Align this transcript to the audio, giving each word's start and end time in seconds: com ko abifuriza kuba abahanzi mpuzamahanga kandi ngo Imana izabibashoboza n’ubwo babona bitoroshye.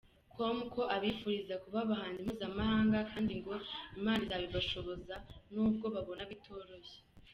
com 0.35 0.57
ko 0.73 0.81
abifuriza 0.95 1.55
kuba 1.63 1.79
abahanzi 1.85 2.19
mpuzamahanga 2.27 2.97
kandi 3.11 3.33
ngo 3.39 3.53
Imana 3.99 4.19
izabibashoboza 4.25 5.15
n’ubwo 5.53 5.85
babona 5.95 6.23
bitoroshye. 6.31 6.97